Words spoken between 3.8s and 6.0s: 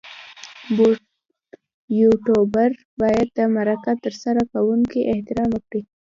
ترسره کوونکي احترام وکړي.